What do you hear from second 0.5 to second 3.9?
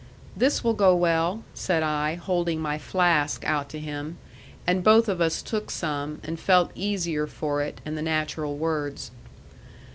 will go well," said I, holding my flask out to